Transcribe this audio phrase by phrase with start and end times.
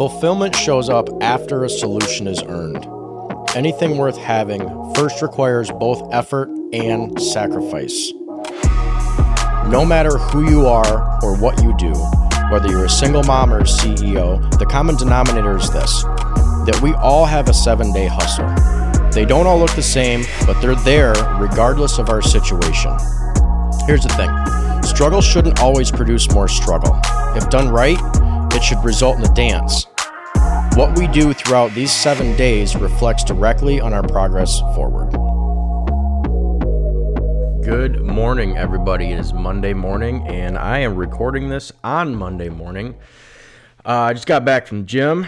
[0.00, 2.88] Fulfillment shows up after a solution is earned.
[3.54, 4.62] Anything worth having
[4.94, 8.10] first requires both effort and sacrifice.
[9.68, 11.92] No matter who you are or what you do,
[12.50, 16.94] whether you're a single mom or a CEO, the common denominator is this that we
[16.94, 18.48] all have a seven day hustle.
[19.10, 22.96] They don't all look the same, but they're there regardless of our situation.
[23.86, 24.30] Here's the thing
[24.82, 26.98] struggle shouldn't always produce more struggle.
[27.36, 28.00] If done right,
[28.54, 29.86] it should result in a dance.
[30.76, 35.10] What we do throughout these seven days reflects directly on our progress forward.
[37.64, 39.10] Good morning, everybody.
[39.10, 42.94] It is Monday morning, and I am recording this on Monday morning.
[43.84, 45.26] Uh, I just got back from gym.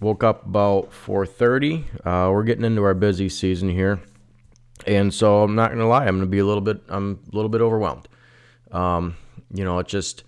[0.00, 1.84] Woke up about 4:30.
[2.04, 4.00] Uh, we're getting into our busy season here,
[4.86, 6.06] and so I'm not gonna lie.
[6.06, 6.82] I'm gonna be a little bit.
[6.88, 8.08] I'm a little bit overwhelmed.
[8.72, 9.16] Um,
[9.54, 10.24] you know, it just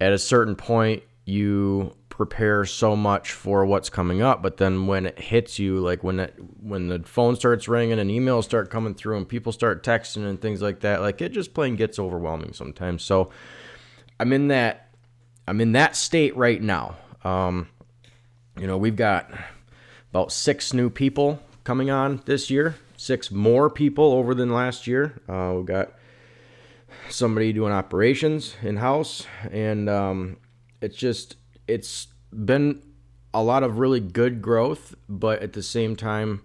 [0.00, 5.06] at a certain point you prepare so much for what's coming up but then when
[5.06, 8.94] it hits you like when it when the phone starts ringing and emails start coming
[8.94, 12.52] through and people start texting and things like that like it just plain gets overwhelming
[12.52, 13.02] sometimes.
[13.02, 13.30] So
[14.20, 14.94] i'm in that
[15.48, 16.94] i'm in that state right now.
[17.24, 17.66] Um
[18.56, 19.28] you know we've got
[20.10, 25.20] about six new people coming on this year six more people over than last year.
[25.28, 25.94] Uh, we've got
[27.08, 30.36] somebody doing operations in house and um,
[30.80, 31.36] it's just
[31.66, 32.82] it's been
[33.34, 36.42] a lot of really good growth, but at the same time,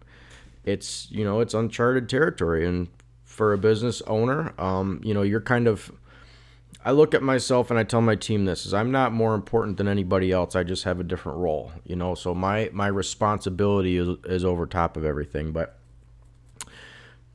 [0.64, 2.88] it's you know it's uncharted territory, and
[3.24, 5.92] for a business owner, um, you know you're kind of.
[6.86, 9.76] I look at myself and I tell my team this is I'm not more important
[9.76, 10.56] than anybody else.
[10.56, 12.16] I just have a different role, you know.
[12.16, 15.78] So my my responsibility is is over top of everything, but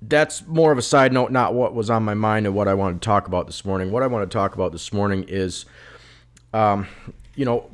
[0.00, 2.74] that's more of a side note, not what was on my mind and what I
[2.74, 3.92] wanted to talk about this morning.
[3.92, 5.64] What I want to talk about this morning is,
[6.52, 6.88] um,
[7.36, 7.70] you know,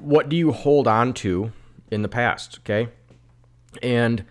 [0.00, 1.52] what do you hold on to
[1.90, 2.60] in the past?
[2.60, 2.88] Okay.
[3.82, 4.24] And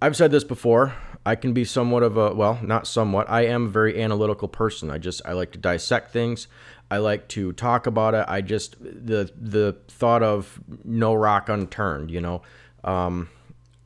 [0.00, 0.94] I've said this before.
[1.26, 3.30] I can be somewhat of a, well, not somewhat.
[3.30, 4.90] I am a very analytical person.
[4.90, 6.48] I just, I like to dissect things.
[6.90, 8.26] I like to talk about it.
[8.28, 12.42] I just, the, the thought of no rock unturned, you know,
[12.84, 13.30] um,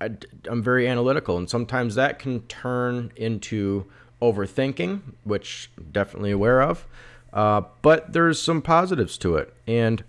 [0.01, 0.11] I,
[0.49, 3.87] I'm very analytical, and sometimes that can turn into
[4.21, 6.87] overthinking, which I'm definitely aware of.
[7.33, 10.03] Uh, but there's some positives to it, and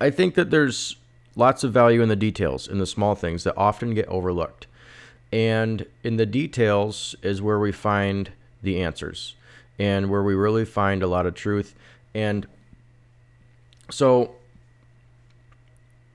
[0.00, 0.96] I think that there's
[1.36, 4.66] lots of value in the details, in the small things that often get overlooked.
[5.32, 8.30] And in the details is where we find
[8.62, 9.36] the answers
[9.78, 11.74] and where we really find a lot of truth.
[12.14, 12.46] And
[13.90, 14.34] so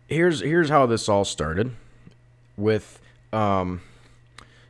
[0.08, 1.72] here's here's how this all started
[2.58, 3.00] with
[3.34, 3.82] um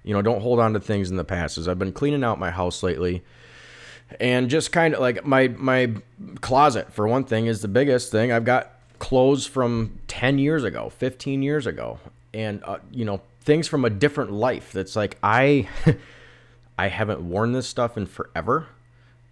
[0.04, 1.58] you know, don't hold on to things in the past.
[1.58, 3.24] As I've been cleaning out my house lately,
[4.20, 5.94] and just kind of like my my
[6.42, 8.32] closet for one thing is the biggest thing.
[8.32, 12.00] I've got clothes from 10 years ago, 15 years ago,
[12.34, 14.72] and uh, you know things from a different life.
[14.72, 15.68] That's like I
[16.78, 18.68] I haven't worn this stuff in forever.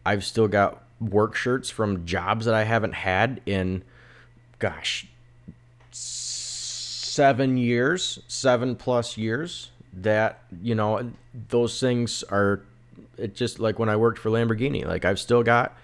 [0.06, 3.84] I've still got work shirts from jobs that I haven't had in
[4.60, 5.08] gosh
[5.92, 9.70] seven years, seven plus years.
[9.96, 11.12] That you know
[11.50, 12.62] those things are
[13.18, 14.86] it just like when I worked for Lamborghini.
[14.86, 15.78] Like I've still got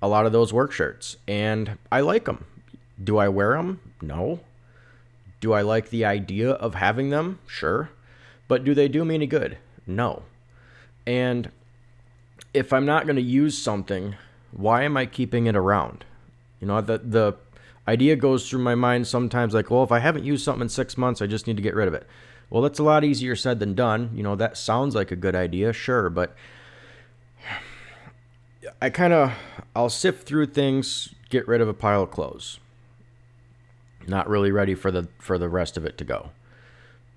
[0.00, 2.44] a lot of those work shirts, and I like them.
[3.02, 3.80] Do I wear them?
[4.00, 4.40] No.
[5.40, 7.40] Do I like the idea of having them?
[7.46, 7.90] Sure.
[8.48, 9.58] But do they do me any good?
[9.86, 10.22] No.
[11.06, 11.50] And
[12.54, 14.14] if I'm not going to use something,
[14.52, 16.04] why am I keeping it around?
[16.60, 17.36] You know, the the
[17.88, 20.96] idea goes through my mind sometimes like, well, if I haven't used something in 6
[20.96, 22.06] months, I just need to get rid of it.
[22.50, 24.10] Well, that's a lot easier said than done.
[24.14, 26.36] You know, that sounds like a good idea, sure, but
[28.80, 29.32] I kind of
[29.74, 32.60] I'll sift through things, get rid of a pile of clothes.
[34.06, 36.30] Not really ready for the for the rest of it to go.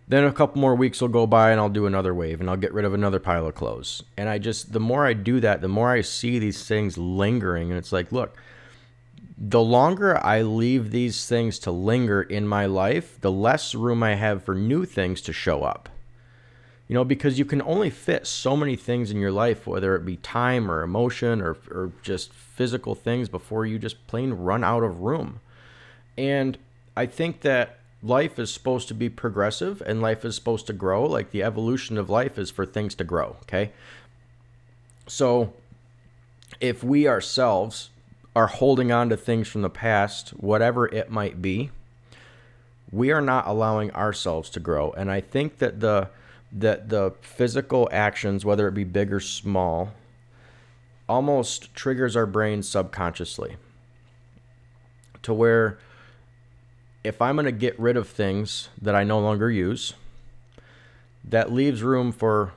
[0.07, 2.57] Then a couple more weeks will go by and I'll do another wave and I'll
[2.57, 4.03] get rid of another pile of clothes.
[4.17, 7.71] And I just the more I do that, the more I see these things lingering
[7.71, 8.37] and it's like, look,
[9.37, 14.15] the longer I leave these things to linger in my life, the less room I
[14.15, 15.89] have for new things to show up.
[16.87, 20.05] You know, because you can only fit so many things in your life, whether it
[20.05, 24.83] be time or emotion or, or just physical things, before you just plain run out
[24.83, 25.39] of room.
[26.15, 26.59] And
[26.95, 31.05] I think that life is supposed to be progressive and life is supposed to grow.
[31.05, 33.71] Like the evolution of life is for things to grow, okay?
[35.07, 35.53] So
[36.59, 37.89] if we ourselves
[38.35, 41.71] are holding on to things from the past, whatever it might be,
[42.91, 44.91] we are not allowing ourselves to grow.
[44.91, 46.09] And I think that the
[46.51, 49.91] that the physical actions, whether it be big or small,
[51.09, 53.57] almost triggers our brain subconsciously
[55.21, 55.77] to where
[57.05, 59.93] if I'm going to get rid of things that I no longer use,
[61.23, 62.53] that leaves room for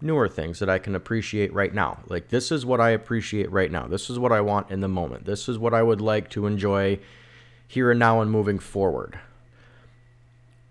[0.00, 1.98] newer things that I can appreciate right now.
[2.06, 3.86] Like, this is what I appreciate right now.
[3.86, 5.24] This is what I want in the moment.
[5.24, 7.00] This is what I would like to enjoy
[7.66, 9.18] here and now and moving forward.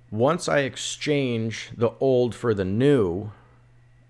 [0.09, 3.31] Once I exchange the old for the new,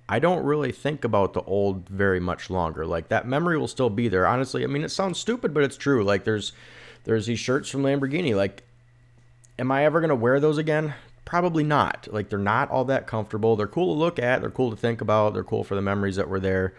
[0.07, 2.85] I don't really think about the old very much longer.
[2.85, 4.27] Like that memory will still be there.
[4.27, 6.03] Honestly, I mean it sounds stupid, but it's true.
[6.03, 6.53] Like there's
[7.03, 8.35] there's these shirts from Lamborghini.
[8.35, 8.63] Like
[9.59, 10.93] am I ever going to wear those again?
[11.25, 12.07] Probably not.
[12.11, 13.55] Like they're not all that comfortable.
[13.55, 16.15] They're cool to look at, they're cool to think about, they're cool for the memories
[16.15, 16.73] that were there.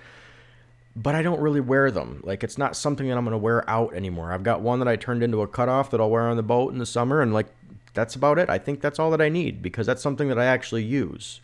[0.97, 2.21] But I don't really wear them.
[2.25, 4.33] Like it's not something that I'm going to wear out anymore.
[4.33, 6.73] I've got one that I turned into a cutoff that I'll wear on the boat
[6.73, 7.49] in the summer and like
[7.95, 8.49] that's about it.
[8.49, 11.41] I think that's all that I need because that's something that I actually use.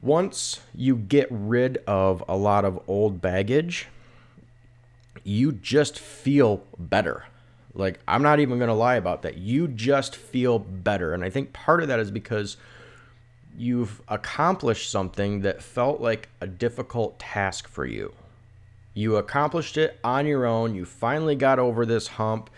[0.00, 3.88] Once you get rid of a lot of old baggage,
[5.24, 7.24] you just feel better.
[7.78, 9.38] Like, I'm not even going to lie about that.
[9.38, 11.14] You just feel better.
[11.14, 12.56] And I think part of that is because
[13.56, 18.12] you've accomplished something that felt like a difficult task for you.
[18.94, 20.74] You accomplished it on your own.
[20.74, 22.50] You finally got over this hump.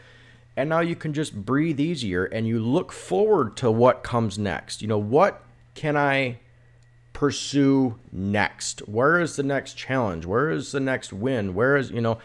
[0.56, 4.80] And now you can just breathe easier and you look forward to what comes next.
[4.80, 5.42] You know, what
[5.74, 6.38] can I
[7.12, 8.80] pursue next?
[8.88, 10.24] Where is the next challenge?
[10.24, 11.54] Where is the next win?
[11.54, 12.18] Where is, you know,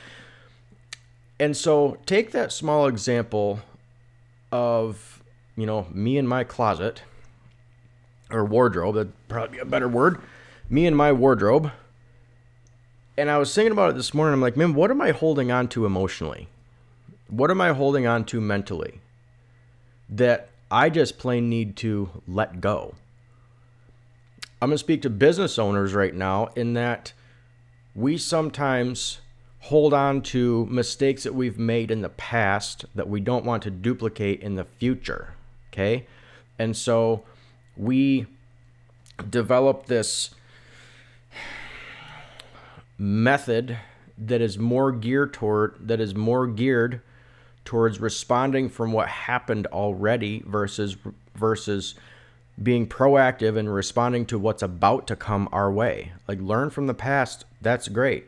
[1.40, 3.60] and so take that small example
[4.52, 5.24] of,
[5.56, 7.04] you know, me in my closet
[8.30, 10.22] or wardrobe, that'd probably be a better word.
[10.70, 11.72] Me and my wardrobe.
[13.18, 14.34] And I was thinking about it this morning.
[14.34, 16.48] I'm like, man, what am I holding on to emotionally?
[17.28, 19.00] What am I holding on to mentally
[20.10, 22.96] that I just plain need to let go?
[24.62, 27.14] I'm going to speak to business owners right now in that
[27.94, 29.20] we sometimes
[29.66, 33.72] hold on to mistakes that we've made in the past that we don't want to
[33.72, 35.34] duplicate in the future.
[35.74, 36.06] Okay.
[36.60, 37.24] And so
[37.76, 38.28] we
[39.28, 40.36] develop this
[43.00, 43.76] method
[44.20, 47.02] that is more geared toward that is more geared
[47.66, 50.96] towards responding from what happened already versus
[51.36, 51.96] versus
[52.62, 56.12] being proactive and responding to what's about to come our way.
[56.28, 58.28] Like learn from the past, that's great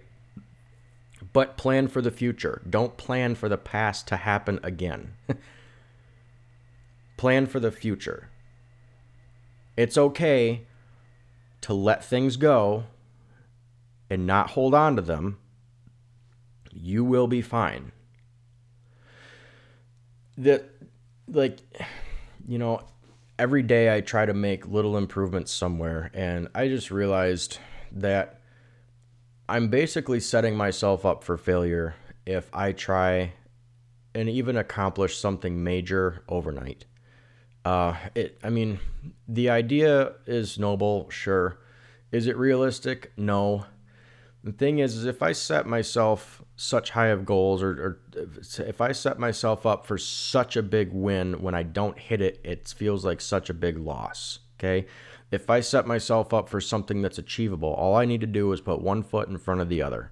[1.33, 2.61] but plan for the future.
[2.69, 5.13] Don't plan for the past to happen again.
[7.17, 8.29] plan for the future.
[9.75, 10.65] It's okay
[11.61, 12.85] to let things go
[14.09, 15.37] and not hold on to them.
[16.71, 17.91] You will be fine.
[20.37, 20.69] That,
[21.27, 21.59] like,
[22.47, 22.81] you know,
[23.39, 27.57] every day I try to make little improvements somewhere, and I just realized
[27.91, 28.36] that
[29.49, 31.95] I'm basically setting myself up for failure
[32.25, 33.33] if I try
[34.13, 36.85] and even accomplish something major overnight.
[37.63, 38.79] Uh, it, I mean,
[39.27, 41.59] the idea is noble, sure.
[42.11, 43.11] Is it realistic?
[43.15, 43.65] No.
[44.43, 47.99] The thing is, is if I set myself such high of goals, or, or
[48.59, 52.39] if I set myself up for such a big win when I don't hit it,
[52.43, 54.39] it feels like such a big loss.
[54.59, 54.87] Okay
[55.31, 58.61] if I set myself up for something that's achievable, all I need to do is
[58.61, 60.11] put one foot in front of the other.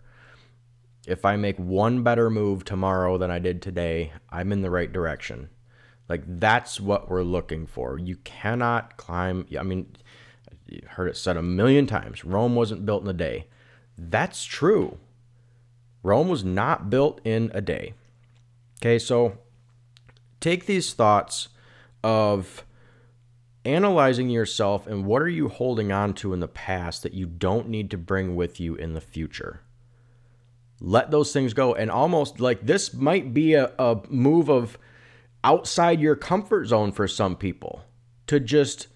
[1.07, 4.91] If I make one better move tomorrow than I did today, I'm in the right
[4.91, 5.49] direction.
[6.09, 7.97] Like that's what we're looking for.
[7.97, 9.47] You cannot climb.
[9.57, 9.95] I mean,
[10.67, 13.47] you heard it said a million times Rome wasn't built in a day.
[13.97, 14.97] That's true.
[16.03, 17.93] Rome was not built in a day.
[18.81, 19.37] Okay, so
[20.39, 21.47] take these thoughts
[22.03, 22.64] of
[23.65, 27.67] analyzing yourself and what are you holding on to in the past that you don't
[27.69, 29.61] need to bring with you in the future.
[30.79, 31.73] Let those things go.
[31.73, 34.77] And almost like this might be a, a move of
[35.43, 37.83] outside your comfort zone for some people
[38.27, 38.87] to just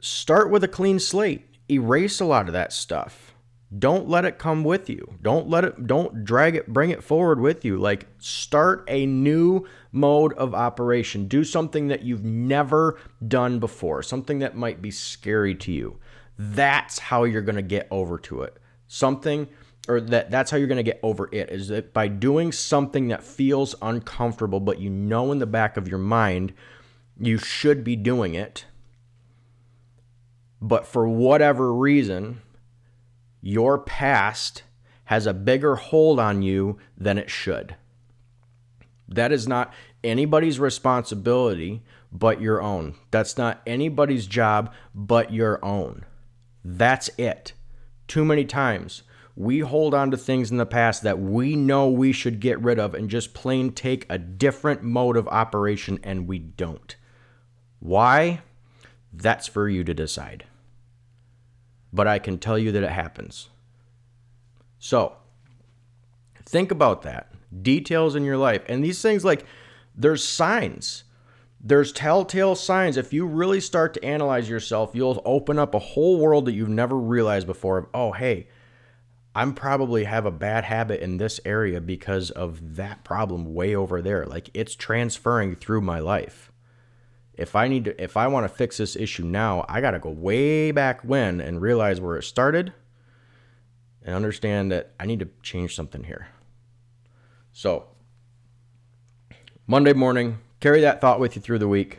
[0.00, 3.33] start with a clean slate, erase a lot of that stuff
[3.78, 5.14] don't let it come with you.
[5.22, 7.78] Don't let it don't drag it bring it forward with you.
[7.78, 11.26] Like start a new mode of operation.
[11.26, 15.98] Do something that you've never done before, something that might be scary to you.
[16.38, 18.58] That's how you're going to get over to it.
[18.86, 19.48] Something
[19.88, 23.08] or that that's how you're going to get over it is that by doing something
[23.08, 26.54] that feels uncomfortable but you know in the back of your mind
[27.18, 28.66] you should be doing it.
[30.60, 32.40] But for whatever reason,
[33.44, 34.62] your past
[35.04, 37.76] has a bigger hold on you than it should.
[39.06, 39.70] That is not
[40.02, 42.94] anybody's responsibility but your own.
[43.10, 46.06] That's not anybody's job but your own.
[46.64, 47.52] That's it.
[48.08, 49.02] Too many times
[49.36, 52.78] we hold on to things in the past that we know we should get rid
[52.78, 56.96] of and just plain take a different mode of operation and we don't.
[57.78, 58.40] Why?
[59.12, 60.46] That's for you to decide.
[61.94, 63.48] But I can tell you that it happens.
[64.78, 65.14] So,
[66.44, 67.32] think about that.
[67.62, 68.62] Details in your life.
[68.68, 69.46] And these things, like,
[69.94, 71.04] there's signs
[71.66, 72.98] there's telltale signs.
[72.98, 76.68] If you really start to analyze yourself, you'll open up a whole world that you've
[76.68, 78.48] never realized before of, oh, hey,
[79.34, 84.02] I'm probably have a bad habit in this area because of that problem way over
[84.02, 84.26] there.
[84.26, 86.52] Like it's transferring through my life.
[87.36, 89.98] If I need to if I want to fix this issue now, I got to
[89.98, 92.72] go way back when and realize where it started
[94.02, 96.28] and understand that I need to change something here.
[97.52, 97.86] So,
[99.66, 101.98] Monday morning, Carry that thought with you through the week.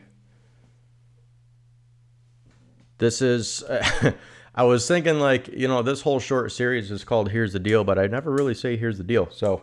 [2.98, 3.63] This is,
[4.56, 7.84] I was thinking like, you know, this whole short series is called Here's the Deal,
[7.84, 9.30] but I never really say Here's the Deal.
[9.30, 9.62] So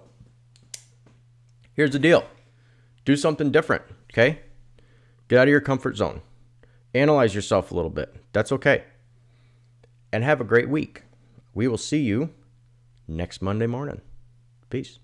[1.74, 2.22] here's the deal
[3.04, 4.42] do something different, okay?
[5.32, 6.20] Get out of your comfort zone.
[6.92, 8.14] Analyze yourself a little bit.
[8.34, 8.84] That's okay.
[10.12, 11.04] And have a great week.
[11.54, 12.34] We will see you
[13.08, 14.02] next Monday morning.
[14.68, 14.98] Peace.